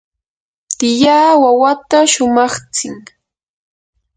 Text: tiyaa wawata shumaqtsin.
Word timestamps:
tiyaa 0.77 1.31
wawata 1.43 1.97
shumaqtsin. 2.11 2.95